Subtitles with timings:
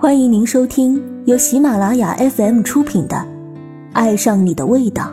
[0.00, 3.16] 欢迎您收听由喜马拉雅 FM 出品的
[3.92, 5.12] 《爱上你的味道》，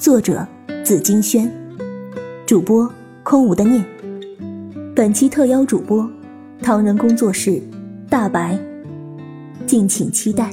[0.00, 0.44] 作者
[0.84, 1.48] 紫金轩，
[2.44, 3.84] 主播空无的念。
[4.96, 6.10] 本期特邀主播
[6.60, 7.62] 唐人工作室
[8.10, 8.58] 大白，
[9.64, 10.52] 敬请期待。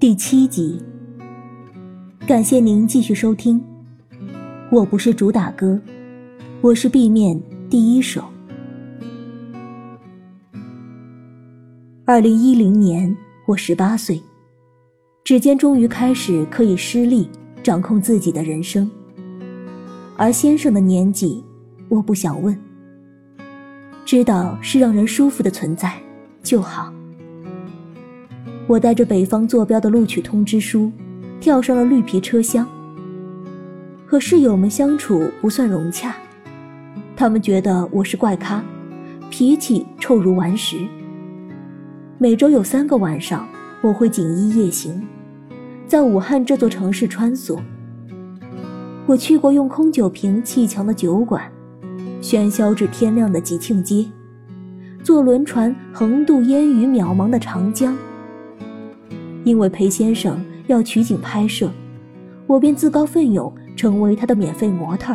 [0.00, 0.80] 第七集，
[2.26, 3.62] 感谢您继续收听。
[4.70, 5.78] 我不是主打歌，
[6.62, 7.38] 我是 B 面
[7.70, 8.24] 第一首。
[12.06, 13.14] 二零一零年，
[13.46, 14.22] 我十八岁，
[15.22, 17.28] 指尖终于开始可以施力
[17.62, 18.90] 掌控自己的人生。
[20.16, 21.44] 而先生的年纪，
[21.90, 22.58] 我不想问，
[24.06, 25.92] 知道是让人舒服的存在
[26.42, 26.90] 就好。
[28.66, 30.90] 我带着北方坐标的录取通知书，
[31.38, 32.66] 跳上了绿皮车厢。
[34.06, 36.16] 和室友们相处不算融洽，
[37.18, 38.62] 他们觉得我是怪咖，
[39.28, 40.86] 脾气臭如顽石。
[42.16, 43.44] 每周有三个晚上，
[43.82, 45.04] 我会锦衣夜行，
[45.84, 47.58] 在武汉这座城市穿梭。
[49.04, 51.42] 我去过用空酒瓶砌墙的酒馆，
[52.22, 54.06] 喧嚣至天亮的吉庆街，
[55.02, 57.98] 坐轮船横渡烟雨渺茫的长江。
[59.42, 61.68] 因为裴先生要取景拍摄，
[62.46, 65.12] 我便自告奋勇成为他的免费模特。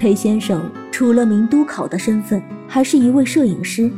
[0.00, 3.90] 裴先生除了名督考的身份，还是一位摄影师。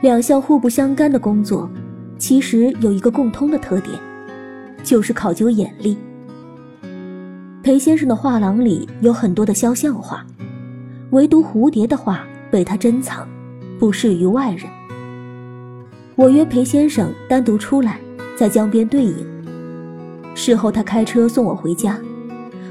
[0.00, 1.68] 两项互不相干的工作，
[2.16, 3.94] 其实有一个共通的特点，
[4.82, 5.98] 就是考究眼力。
[7.62, 10.24] 裴先生的画廊里有很多的肖像画，
[11.10, 13.28] 唯独蝴蝶的画被他珍藏，
[13.78, 14.64] 不适于外人。
[16.16, 18.00] 我约裴先生单独出来，
[18.34, 19.14] 在江边对饮。
[20.34, 21.98] 事后他开车送我回家，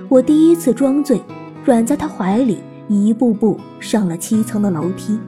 [0.08, 1.22] 我第一次装醉，
[1.66, 5.20] 软在他怀里，一步步上了七层的楼梯。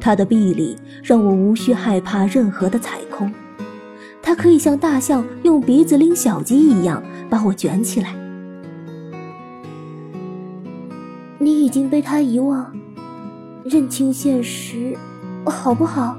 [0.00, 3.30] 他的臂力让我无需害怕任何的踩空，
[4.22, 8.14] 他可以像大象用鼻子拎小鸡一样把我卷起来。
[11.38, 12.74] 你已经被他遗忘，
[13.64, 14.96] 认清现实，
[15.44, 16.16] 好不好？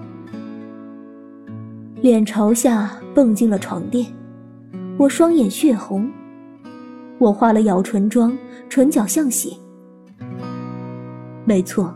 [2.02, 4.08] 脸朝下蹦进了床垫，
[4.98, 6.10] 我双眼血红，
[7.22, 8.36] 我化了咬唇妆，
[8.68, 9.56] 唇角像血。
[11.46, 11.94] 没错，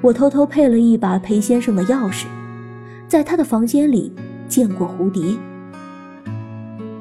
[0.00, 2.24] 我偷偷配了一把裴先生的钥匙，
[3.06, 4.12] 在他的房间里
[4.48, 5.22] 见过蝴蝶。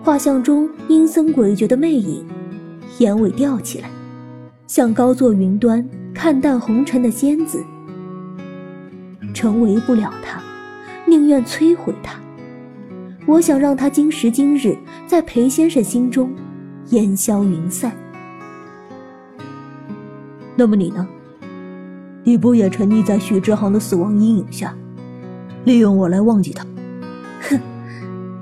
[0.04, 2.24] 画像中阴森诡谲的魅影，
[3.00, 3.90] 眼尾吊起来，
[4.68, 7.60] 像高坐云端看淡红尘的仙子。
[9.34, 10.40] 成为不了他，
[11.08, 12.20] 宁愿摧毁他。
[13.26, 16.32] 我想让他今时今日在裴先生心中
[16.90, 17.92] 烟消云散。
[20.56, 21.08] 那么你呢？
[22.24, 24.76] 你不也沉溺在许之航的死亡阴影下，
[25.66, 26.66] 利用我来忘记他？
[27.50, 27.60] 哼，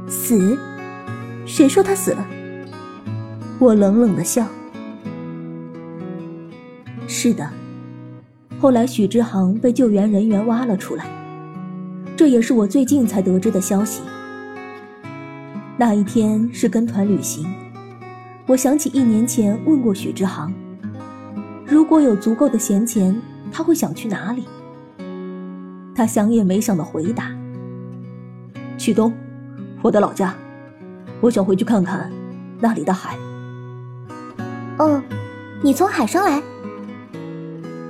[0.07, 0.57] 死？
[1.45, 2.25] 谁说他死了？
[3.59, 4.47] 我冷冷的笑。
[7.07, 7.47] 是的，
[8.59, 11.06] 后来许之航被救援人员挖了出来，
[12.16, 14.01] 这也是我最近才得知的消息。
[15.77, 17.45] 那一天是跟团旅行，
[18.47, 20.53] 我想起一年前问过许之航，
[21.66, 23.19] 如果有足够的闲钱，
[23.51, 24.45] 他会想去哪里？
[25.95, 27.31] 他想也没想的回答
[28.78, 29.11] ：“去东，
[29.81, 30.35] 我的老家，
[31.22, 32.11] 我想回去看看
[32.59, 33.17] 那里的海。”
[34.77, 35.01] 哦，
[35.63, 36.39] 你从海上来？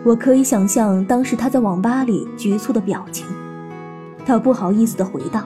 [0.06, 3.26] 我可以想象当时他在网吧里局促的表情，
[4.26, 5.44] 他不好意思的回道。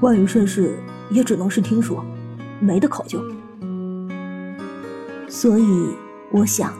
[0.00, 0.78] 关于顺势，
[1.10, 2.02] 也只能是听说，
[2.60, 3.20] 没得考究。
[5.28, 5.88] 所以
[6.30, 6.72] 我想，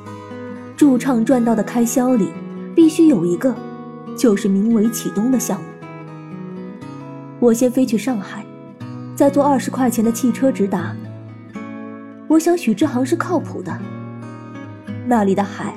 [0.76, 2.30] 驻唱赚到的开销里，
[2.74, 3.54] 必须有一个，
[4.16, 5.66] 就是名为启东的项目。
[7.38, 8.44] 我先飞去上海，
[9.14, 10.94] 再坐二十块钱的汽车直达。
[12.28, 13.76] 我想许之航是靠谱的。
[15.06, 15.74] 那里的海，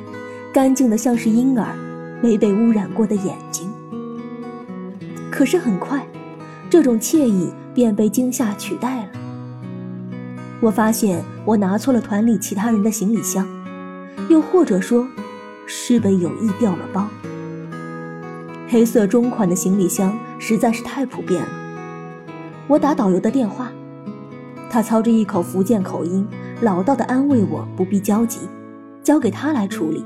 [0.53, 1.75] 干净的像是婴儿
[2.21, 3.69] 没被污染过的眼睛。
[5.29, 6.05] 可是很快。
[6.71, 9.09] 这种惬意便被惊吓取代了。
[10.61, 13.47] 我发现我拿错了团里其他人的行李箱，
[14.27, 15.07] 又或者说，
[15.65, 17.07] 是被有意调了包。
[18.67, 21.47] 黑色中款的行李箱实在是太普遍了。
[22.67, 23.71] 我打导游的电话，
[24.69, 26.27] 他操着一口福建口音，
[26.61, 28.41] 老道的安慰我不必焦急，
[29.01, 30.05] 交给他来处理。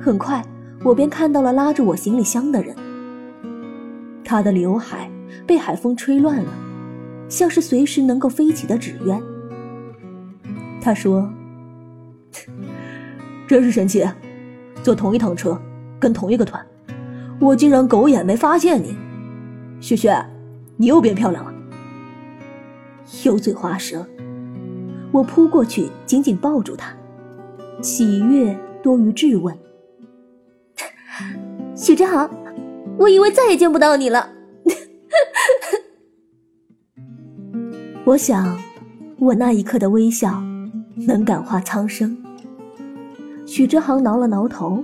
[0.00, 0.44] 很快，
[0.82, 2.74] 我便看到了拉着我行李箱的人。
[4.24, 5.10] 他的刘海
[5.46, 6.52] 被海风吹乱了，
[7.28, 9.22] 像是随时能够飞起的纸鸢。
[10.80, 11.30] 他说
[13.46, 14.06] ：“真是神奇，
[14.82, 15.60] 坐同一趟车，
[15.98, 16.64] 跟同一个团，
[17.40, 18.96] 我竟然狗眼没发现你。
[19.80, 20.24] 雪雪，
[20.76, 21.52] 你又变漂亮了。
[23.24, 24.06] 油嘴滑舌，
[25.12, 26.92] 我扑过去，紧紧抱住他，
[27.82, 29.56] 喜悦多于质问。
[31.74, 32.30] 许志航，
[32.98, 34.28] 我以为再也见不到你了。
[38.08, 38.58] 我想，
[39.18, 40.42] 我那一刻的微笑
[40.96, 42.16] 能感化苍生。
[43.46, 44.82] 许之航挠了挠头，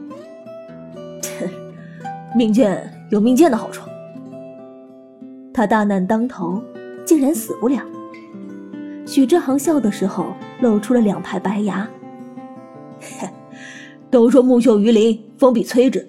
[2.37, 3.88] 命贱有命贱的好处。
[5.55, 6.62] 他大难当头，
[7.06, 7.81] 竟然死不了。
[9.06, 10.26] 许之航笑的时候
[10.61, 11.88] 露出了两排白牙。
[14.11, 16.06] 都说木秀于林，风必摧之，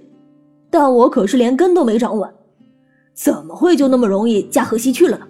[0.69, 2.29] 但我可是连根都没长稳，
[3.13, 5.25] 怎么会就那么容易驾鹤西去了呢？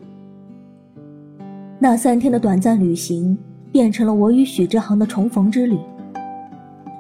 [1.88, 3.38] 那三天的短暂旅行，
[3.72, 5.78] 变成了我与许之航的重逢之旅。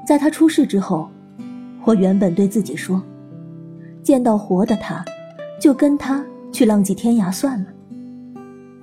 [0.06, 1.10] 在他出事之后，
[1.86, 3.02] 我原本对自己说，
[4.04, 5.04] 见到活的他，
[5.60, 7.66] 就跟他去浪迹天涯算了。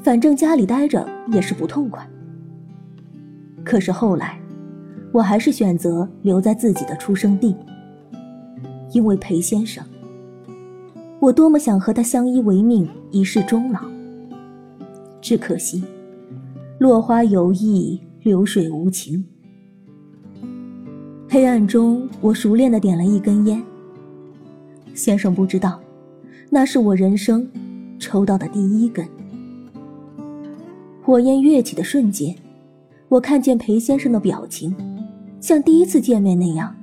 [0.02, 2.04] 反正家里待着也是不痛快。
[3.62, 4.40] 可是后来，
[5.12, 7.54] 我还是选择留在自己的出生地，
[8.90, 9.84] 因为裴先生。
[11.20, 13.78] 我多么想和他相依为命，一世终老。
[15.20, 15.84] 只可惜，
[16.82, 19.24] 落花有意，流水无情。
[21.28, 23.62] 黑暗中，我熟练的点了一根烟。
[24.92, 25.80] 先生不知道，
[26.50, 27.48] 那是我人生
[28.00, 29.06] 抽到的第一根。
[31.04, 32.34] 火焰跃起的瞬间，
[33.08, 34.74] 我看见裴先生的表情，
[35.40, 36.74] 像第一次见面那样，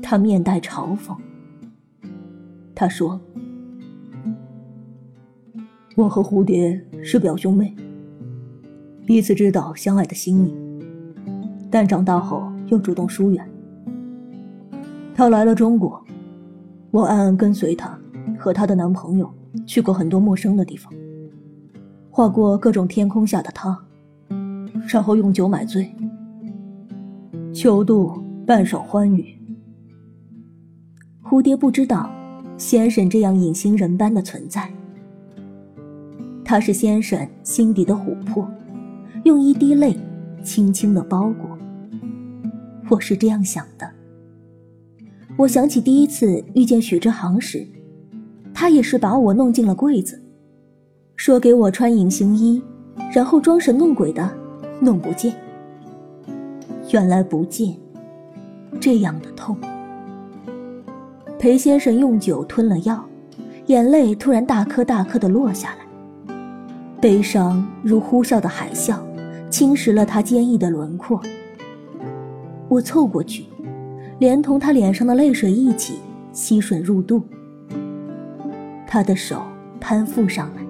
[0.00, 1.12] 他面带嘲讽。
[2.72, 3.20] 他说
[5.96, 7.74] ：“我和蝴蝶是表兄妹，
[9.08, 10.54] 彼此知道相爱的心意，
[11.70, 13.42] 但长大后又主动疏远。
[15.14, 16.04] 他来了中国，
[16.90, 17.98] 我暗暗跟随他
[18.38, 19.32] 和他的男朋友
[19.64, 20.92] 去过很多陌生的地方。”
[22.12, 23.78] 画过各种天空下的他，
[24.92, 25.90] 然后用酒买醉，
[27.54, 29.34] 求度半晌欢愉。
[31.24, 32.10] 蝴蝶不知道，
[32.58, 34.70] 先生这样隐形人般的存在。
[36.44, 38.46] 他是先生心底的琥珀，
[39.24, 39.96] 用一滴泪
[40.42, 41.58] 轻轻的包裹。
[42.88, 43.88] 我是这样想的。
[45.36, 47.66] 我想起第一次遇见许志航时，
[48.54, 50.22] 他也是把我弄进了柜子。
[51.16, 52.62] 说给我穿隐形衣，
[53.12, 54.30] 然后装神弄鬼的
[54.80, 55.34] 弄不见。
[56.92, 57.76] 原来不见，
[58.80, 59.56] 这样的痛。
[61.38, 63.04] 裴先生用酒吞了药，
[63.66, 66.34] 眼泪突然大颗大颗的落下来，
[67.00, 68.98] 悲伤如呼啸的海啸，
[69.50, 71.20] 侵蚀了他坚毅的轮廓。
[72.68, 73.44] 我凑过去，
[74.18, 75.98] 连同他脸上的泪水一起
[76.32, 77.22] 吸吮入肚。
[78.86, 79.42] 他的手
[79.80, 80.62] 攀附上来。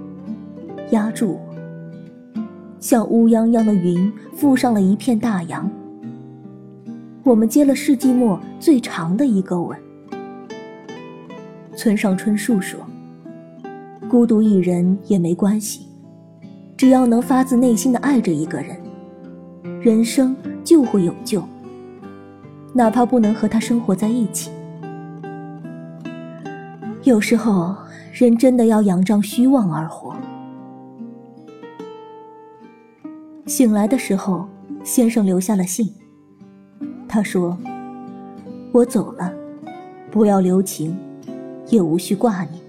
[0.90, 2.40] 压住我，
[2.80, 5.70] 像乌泱泱的云覆上了一片大洋。
[7.22, 9.78] 我们接了世纪末最长的一个吻。
[11.76, 12.80] 村上春树说
[14.08, 15.87] ：“孤独一人也没关系，
[16.78, 18.76] 只要能发自内心的爱着一个人，
[19.80, 21.42] 人生就会有救。
[22.72, 24.52] 哪怕不能和他生活在一起，
[27.02, 27.74] 有时候
[28.12, 30.14] 人真的要仰仗虚妄而活。”
[33.44, 34.46] 醒来的时候，
[34.84, 35.92] 先生留下了信。
[37.08, 37.58] 他说
[38.70, 39.32] ：“我走了，
[40.12, 40.96] 不要留情，
[41.70, 42.62] 也无需挂念。”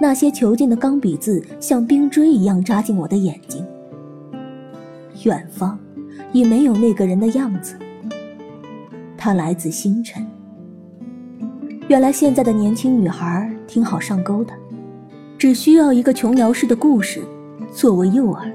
[0.00, 3.64] 那些囚禁的钢笔字像冰锥一样扎进我的眼睛。
[5.24, 5.76] 远方，
[6.32, 7.74] 已没有那个人的样子。
[9.16, 10.24] 他来自星辰。
[11.88, 14.52] 原来现在的年轻女孩挺好上钩的，
[15.36, 17.22] 只需要一个琼瑶式的故事
[17.72, 18.52] 作为诱饵。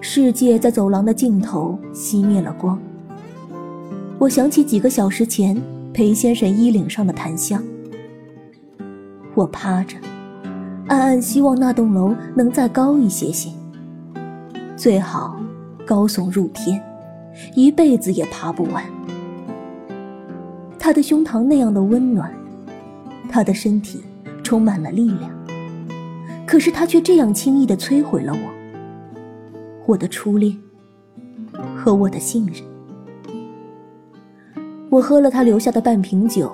[0.00, 2.80] 世界在走廊的尽头熄灭了光。
[4.18, 5.60] 我想起几个小时前
[5.92, 7.62] 裴先生衣领上的檀香。
[9.40, 9.96] 我趴着，
[10.88, 13.48] 暗暗希望那栋楼能再高一些些，
[14.76, 15.34] 最好
[15.86, 16.78] 高耸入天，
[17.54, 18.84] 一辈子也爬不完。
[20.78, 22.30] 他的胸膛那样的温暖，
[23.30, 24.02] 他的身体
[24.42, 25.30] 充满了力量，
[26.46, 28.38] 可是他却这样轻易地摧毁了我。
[29.86, 30.54] 我的初恋
[31.74, 32.62] 和我的信任，
[34.90, 36.52] 我喝了他留下的半瓶酒，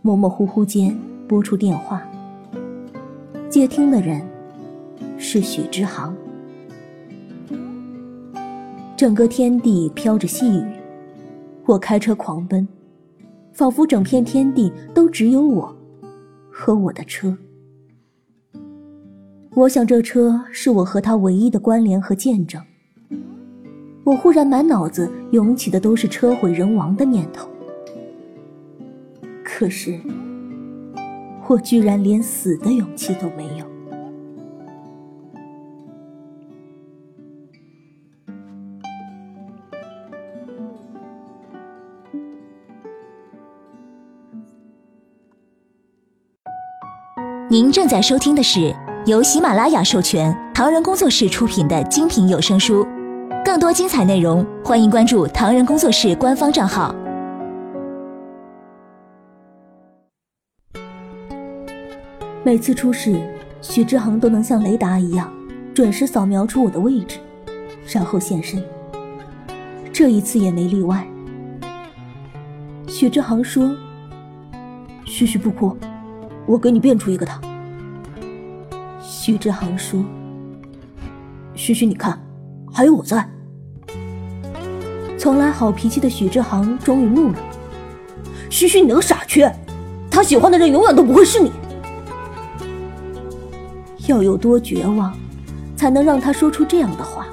[0.00, 0.98] 模模糊糊间
[1.32, 2.06] 拨出电话，
[3.48, 4.20] 接听的人
[5.16, 6.14] 是许之航。
[8.94, 10.66] 整个天地飘着细雨，
[11.64, 12.68] 我开车狂奔，
[13.54, 15.74] 仿佛整片天地都只有我
[16.50, 17.34] 和我的车。
[19.54, 22.62] 我想，这车是我和他唯一的关联和见证。
[24.04, 27.48] 我忽然满脑子涌起的都是车毁人亡的念头，
[29.42, 29.98] 可是，
[31.52, 33.66] 我居然连死的勇气都没有。
[47.50, 52.86] 您正在收听的是由喜马拉雅授权、唐人工作室出品的精品有声书。
[53.44, 56.94] 更多精彩内容，欢迎关注唐人工作室官方账号。
[62.44, 63.22] 每次出事，
[63.60, 65.32] 许之恒都能像雷达一样，
[65.72, 67.20] 准时扫描出我的位置，
[67.86, 68.60] 然后现身。
[69.92, 71.06] 这一次也没例外。
[72.88, 73.72] 许之恒说
[75.06, 75.76] ：“旭旭不哭，
[76.44, 77.40] 我给你变出一个他。”
[79.00, 80.04] 许志恒说
[81.54, 82.20] ：“旭旭，你看，
[82.72, 83.24] 还有我在。”
[85.16, 87.38] 从来好脾气的许志航终于怒了
[88.50, 89.48] ：“旭旭，你那个傻缺，
[90.10, 91.52] 他喜欢的人永远都不会是你。
[94.06, 95.12] 要有多绝望，
[95.76, 97.26] 才能让他说出这样的话？”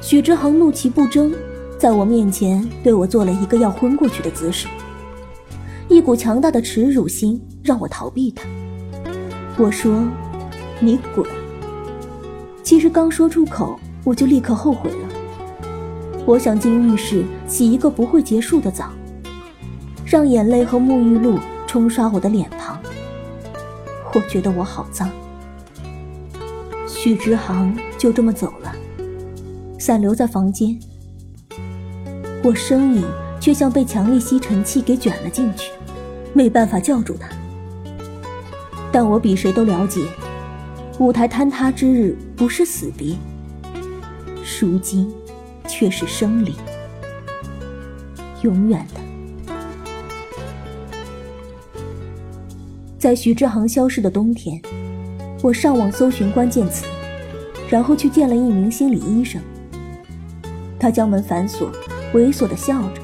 [0.00, 1.34] 许志航怒其不争，
[1.78, 4.66] 在我面前对我做了一个要昏过去的姿势，
[5.88, 8.44] 一股强大的耻辱心让我逃避他。
[9.58, 10.06] 我说
[10.80, 11.26] ：“你滚！”
[12.62, 15.08] 其实刚说出口，我就立刻后悔了。
[16.24, 18.90] 我想进浴室洗一个不会结束的澡，
[20.06, 22.78] 让眼泪和沐浴露冲刷我的脸庞。
[24.14, 25.10] 我觉得我好脏。
[27.00, 28.74] 许之航就这么走了，
[29.78, 30.76] 伞留在房间。
[32.42, 33.04] 我声音
[33.38, 35.70] 却像被强力吸尘器给卷了进去，
[36.32, 37.28] 没办法叫住他。
[38.90, 40.00] 但我比谁都了解，
[40.98, 43.14] 舞台坍塌之日不是死别。
[44.60, 45.08] 如今。
[45.70, 46.54] 却是生离，
[48.42, 49.00] 永远的。
[52.98, 54.60] 在徐志航消失的冬天，
[55.42, 56.84] 我上网搜寻关键词，
[57.68, 59.40] 然后去见了一名心理医生。
[60.78, 61.70] 他将门反锁，
[62.12, 63.00] 猥琐的笑着，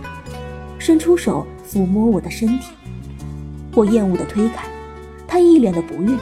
[0.78, 2.72] 伸出手抚摸我的身体。
[3.74, 4.66] 我厌恶的推开，
[5.26, 6.16] 他一脸的不悦。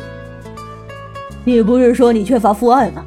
[1.44, 3.04] 你不是说你缺乏父爱吗？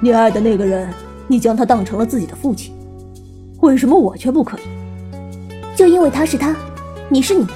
[0.00, 0.88] 你爱的那个人。
[1.30, 2.74] 你将他当成了自己的父亲，
[3.60, 4.62] 为什么我却不可以？
[5.76, 6.56] 就因为他是他，
[7.10, 7.46] 你是你。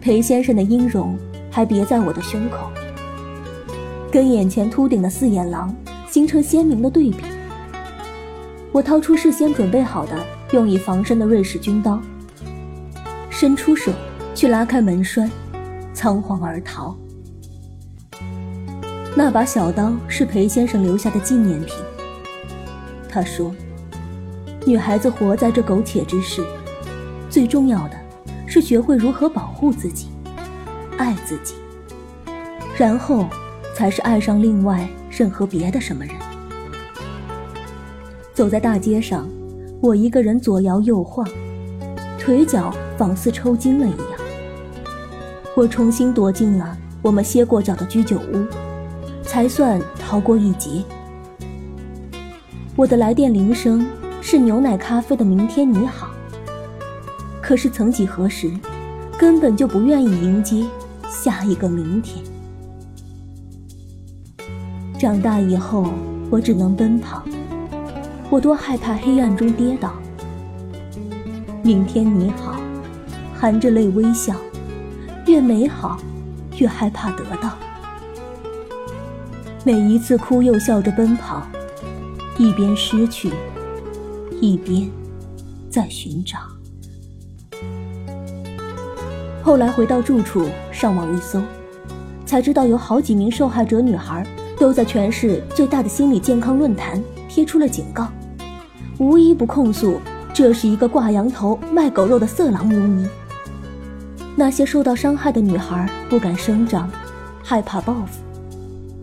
[0.00, 1.16] 裴先生的音容
[1.50, 2.70] 还别在我的胸口，
[4.10, 5.74] 跟眼前秃顶的四眼狼
[6.08, 7.18] 形成鲜明的对比。
[8.72, 10.12] 我掏出事先准备好的
[10.52, 12.00] 用以防身的瑞士军刀，
[13.28, 13.92] 伸出手
[14.34, 15.28] 去拉开门栓，
[15.92, 16.96] 仓皇而逃。
[19.16, 21.74] 那把小刀是裴先生留下的纪念品。
[23.08, 23.52] 他说
[24.64, 26.44] ：“女孩子活在这苟且之世，
[27.28, 27.96] 最重要的
[28.46, 30.06] 是学会如何保护自己，
[31.00, 31.54] 爱自己，
[32.76, 33.26] 然后
[33.74, 36.14] 才是爱上另外任何别的什么人。”
[38.34, 39.26] 走在大街上，
[39.80, 41.26] 我一个人左摇右晃，
[42.18, 44.20] 腿脚仿似抽筋了一样。
[45.56, 48.44] 我重新躲进了我们歇过脚的居酒屋。
[49.22, 50.82] 才算逃过一劫。
[52.74, 53.86] 我的来电铃声
[54.20, 56.10] 是牛奶咖啡的“明天你好”，
[57.40, 58.50] 可是曾几何时，
[59.16, 60.66] 根本就不愿意迎接
[61.10, 62.24] 下一个明天。
[64.98, 65.92] 长大以后，
[66.30, 67.22] 我只能奔跑，
[68.30, 69.92] 我多害怕黑暗中跌倒。
[71.62, 72.60] 明天你好，
[73.34, 74.36] 含着泪微笑，
[75.26, 75.98] 越美好，
[76.58, 77.56] 越害怕得到。
[79.64, 81.46] 每一次哭又笑着奔跑，
[82.38, 83.30] 一边失去，
[84.40, 84.88] 一边
[85.68, 86.38] 在寻找。
[89.42, 91.40] 后来回到住处，上网一搜，
[92.26, 94.24] 才知道有好几名受害者女孩
[94.58, 98.08] 都在全市最大的心理健康论坛贴出了警告，
[98.98, 99.98] 无一不控诉
[100.34, 103.08] 这是一个挂羊头卖狗肉的色狼庸医。
[104.36, 106.88] 那些受到伤害的女孩不敢声张，
[107.42, 108.20] 害怕报复。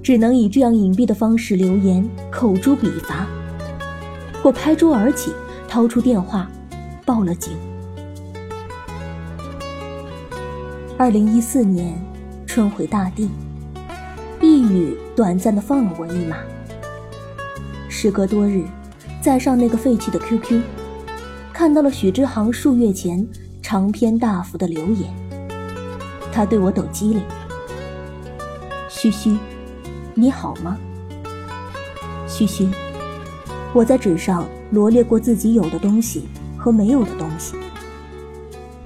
[0.01, 3.27] 只能以这样隐蔽的方式留言，口诛笔伐。
[4.41, 5.34] 我拍桌而起，
[5.67, 6.50] 掏出电话，
[7.06, 7.51] 报了警。
[11.00, 11.94] 二零一四年，
[12.48, 13.30] 春回大地，
[14.42, 16.38] 一雨短暂的放了我一马。
[17.88, 18.63] 时隔多日，
[19.22, 20.60] 再上那个废弃的 QQ，
[21.54, 23.24] 看到了许之航数月前
[23.62, 25.13] 长篇大幅的留言。
[26.32, 27.22] 他对我抖机灵
[28.89, 29.38] ：“嘘嘘，
[30.16, 30.80] 你好吗？”
[32.25, 32.68] 嘘嘘，
[33.72, 36.27] 我在纸上罗列过自己有的东西
[36.58, 37.56] 和没有的东西。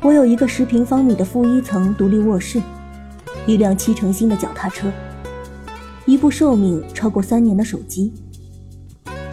[0.04, 2.60] 我有一个十平方米的负一层独立卧室，
[3.46, 4.92] 一辆七成新的脚踏车，
[6.08, 8.12] 一部寿命超过三年的手机。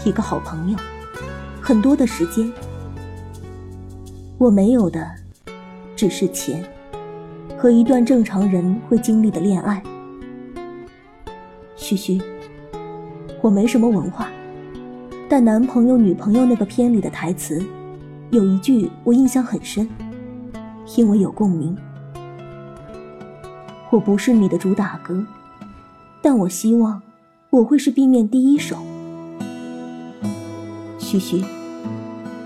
[0.05, 0.77] 一个好朋友，
[1.59, 2.53] 很多的时间。
[4.37, 5.11] 我没有的，
[5.97, 6.63] 只是钱，
[7.57, 9.83] 和一段正常人会经历的恋爱。
[11.77, 12.21] 嘘嘘，
[13.41, 14.29] 我没什么文化，
[15.31, 17.65] 但男朋友女朋友那个片里的台词，
[18.29, 19.89] 有一句我印象很深，
[20.97, 21.77] 因为有共鸣。
[23.91, 25.25] 我不是你的主打歌，
[26.21, 27.01] 但我希望
[27.51, 28.77] 我会是 B 面第一首。
[30.99, 31.43] 嘘嘘，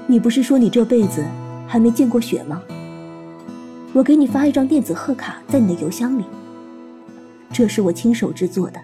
[0.07, 1.25] 你不是说你这辈子
[1.67, 2.63] 还没见过雪吗？
[3.93, 6.25] 我给你发一张电子贺卡在你的邮箱里，
[7.53, 8.81] 这是我亲手制作的。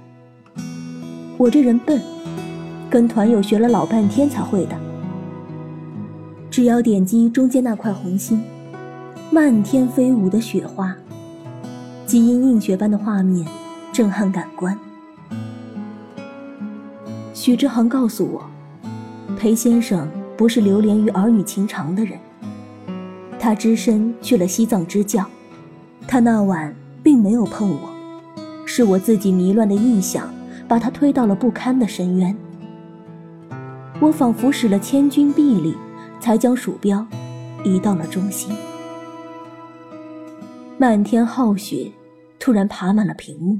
[1.36, 2.02] 我这人笨，
[2.90, 4.76] 跟团友学了老半天才会的。
[6.50, 8.42] 只要点击中间那块红心，
[9.30, 10.96] 漫天飞舞的雪花，
[12.06, 13.46] 基因映雪般的画面，
[13.92, 14.76] 震撼感官。
[17.34, 18.42] 许之航告诉我。
[19.36, 22.18] 裴先生不是流连于儿女情长的人，
[23.38, 25.24] 他只身去了西藏支教。
[26.08, 27.90] 他那晚并没有碰我，
[28.64, 30.28] 是我自己迷乱的臆想
[30.66, 32.34] 把他推到了不堪的深渊。
[34.00, 35.76] 我仿佛使了千钧臂力，
[36.18, 37.06] 才将鼠标
[37.62, 38.50] 移到了中心。
[40.80, 41.90] 漫天浩雪
[42.38, 43.58] 突然爬满了屏幕，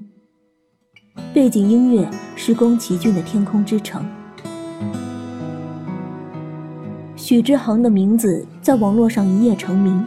[1.35, 4.07] 背景音乐是宫崎骏的《天空之城》。
[7.17, 10.07] 许之航的名字在网络上一夜成名，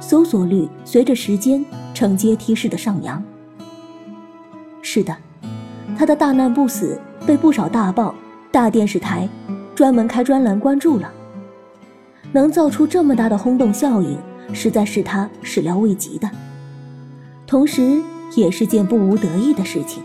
[0.00, 3.22] 搜索率随着时间呈阶梯式的上扬。
[4.82, 5.16] 是的，
[5.96, 8.12] 他的大难不死被不少大报、
[8.50, 9.28] 大电视台
[9.76, 11.08] 专门开专栏关注了。
[12.32, 14.18] 能造出这么大的轰动效应，
[14.52, 16.30] 实在是他始料未及的，
[17.46, 18.02] 同时
[18.34, 20.02] 也是件不无得意的事情。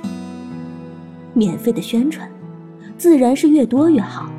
[1.34, 2.30] 免费的宣传，
[2.98, 4.30] 自然是越多越好。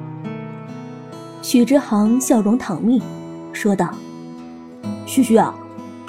[1.43, 3.01] 许之航笑容淌蜜，
[3.53, 3.91] 说道
[5.07, 5.55] ：“旭旭啊，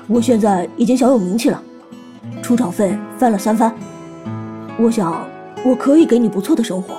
[0.08, 1.62] 我现在已经小有名气了，
[2.42, 3.74] 出场费翻了三番。
[4.80, 5.26] 我想
[5.64, 6.96] 我可以给你不错的生活，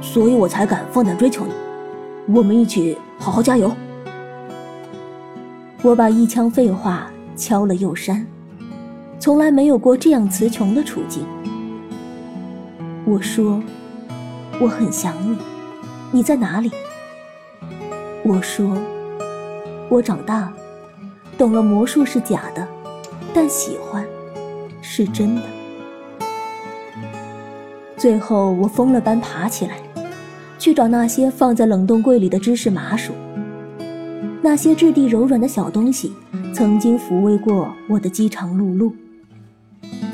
[0.00, 1.52] 所以我才敢放胆追求你。
[2.34, 3.70] 我们一起好好加油。”
[5.82, 8.26] 我把一腔废话敲了又删，
[9.20, 11.24] 从来没有过这样词穷的处境。
[13.04, 13.62] 我说
[14.60, 15.36] ：“我很想你，
[16.10, 16.72] 你在哪里？”
[18.24, 18.76] 我说
[19.88, 20.52] ：“我长大了，
[21.38, 22.66] 懂了魔术是假的，
[23.32, 24.04] 但喜欢
[24.82, 25.42] 是真的。”
[27.96, 29.76] 最后，我疯了般爬起来，
[30.58, 33.12] 去找那些放在冷冻柜里的芝士麻薯。
[34.48, 36.12] 那些质地柔软的小东西，
[36.54, 38.92] 曾经抚慰过我的饥肠辘辘，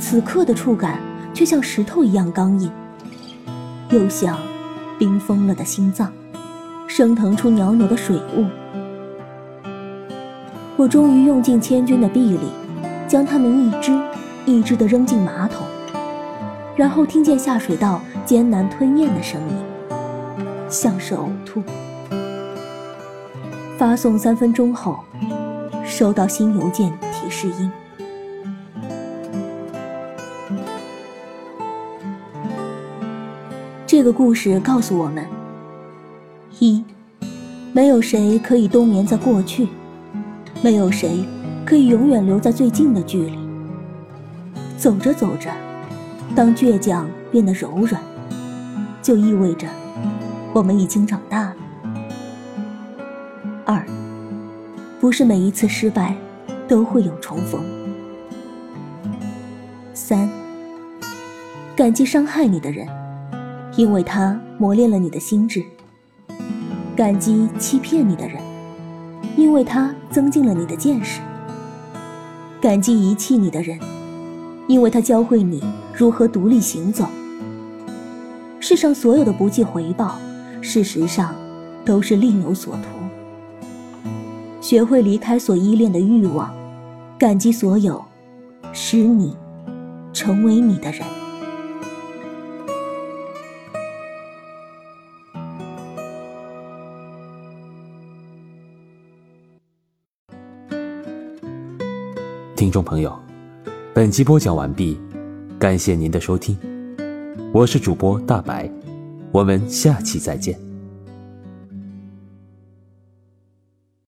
[0.00, 0.98] 此刻的触感
[1.34, 2.72] 却像石头一样刚硬，
[3.90, 4.38] 又像
[4.98, 6.10] 冰封了的心脏。
[6.86, 8.46] 升腾出袅袅的水雾，
[10.78, 12.46] 我终于用尽千钧的臂力，
[13.06, 13.92] 将它们一只
[14.46, 15.66] 一只的扔进马桶，
[16.74, 19.56] 然后听见下水道艰难吞咽的声音，
[20.70, 21.62] 像是呕吐。
[23.82, 25.00] 发送三分钟后，
[25.84, 27.68] 收到新邮件提示音。
[33.84, 35.26] 这个故事告诉我们。
[36.60, 36.84] 一，
[37.72, 39.66] 没有谁可以冬眠在过去，
[40.62, 41.24] 没有谁
[41.66, 43.36] 可以永远留在最近的距离。
[44.78, 45.50] 走着走着，
[46.36, 48.00] 当倔强变得柔软，
[49.02, 49.66] 就意味着
[50.52, 51.56] 我们已经长大了。
[55.02, 56.14] 不是每一次失败
[56.68, 57.60] 都会有重逢。
[59.92, 60.30] 三，
[61.74, 62.86] 感激伤害你的人，
[63.74, 65.60] 因为他磨练了你的心智。
[66.94, 68.40] 感激欺骗你的人，
[69.36, 71.20] 因为他增进了你的见识；
[72.60, 73.76] 感激遗弃你的人，
[74.68, 75.60] 因为他教会你
[75.92, 77.08] 如何独立行走。
[78.60, 80.16] 世上所有的不计回报，
[80.60, 81.34] 事实上
[81.84, 83.01] 都是另有所图。
[84.62, 86.54] 学会离开所依恋的欲望
[87.18, 88.02] 感激所有
[88.72, 89.36] 使你
[90.12, 91.02] 成为你的人。
[102.54, 103.12] 听众朋友
[103.92, 104.98] 本集播讲完毕
[105.58, 106.56] 感谢您的收听。
[107.52, 108.70] 我是主播大白
[109.32, 110.71] 我们下期再见。